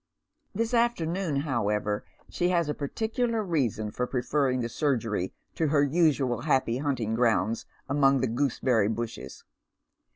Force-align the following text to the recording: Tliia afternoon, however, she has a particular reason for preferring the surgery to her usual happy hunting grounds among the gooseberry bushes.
Tliia 0.57 0.73
afternoon, 0.79 1.35
however, 1.41 2.03
she 2.27 2.49
has 2.49 2.67
a 2.67 2.73
particular 2.73 3.43
reason 3.43 3.91
for 3.91 4.07
preferring 4.07 4.61
the 4.61 4.67
surgery 4.67 5.31
to 5.53 5.67
her 5.67 5.83
usual 5.83 6.41
happy 6.41 6.79
hunting 6.79 7.13
grounds 7.13 7.67
among 7.87 8.19
the 8.21 8.25
gooseberry 8.27 8.87
bushes. 8.89 9.43